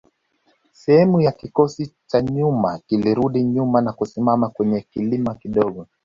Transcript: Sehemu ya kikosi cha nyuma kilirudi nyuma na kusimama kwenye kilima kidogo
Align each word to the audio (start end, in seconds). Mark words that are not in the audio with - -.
Sehemu 0.71 1.21
ya 1.21 1.31
kikosi 1.31 1.93
cha 2.07 2.21
nyuma 2.21 2.79
kilirudi 2.79 3.43
nyuma 3.43 3.81
na 3.81 3.93
kusimama 3.93 4.49
kwenye 4.49 4.81
kilima 4.81 5.35
kidogo 5.35 5.87